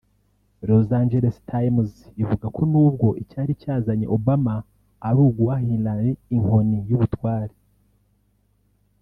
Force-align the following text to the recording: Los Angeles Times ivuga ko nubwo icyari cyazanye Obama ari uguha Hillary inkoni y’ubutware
Los 0.67 0.87
Angeles 1.01 1.37
Times 1.51 1.91
ivuga 2.21 2.45
ko 2.55 2.61
nubwo 2.71 3.07
icyari 3.21 3.51
cyazanye 3.61 4.05
Obama 4.17 4.55
ari 5.07 5.19
uguha 5.27 5.55
Hillary 5.67 6.11
inkoni 6.35 6.77
y’ubutware 6.89 7.53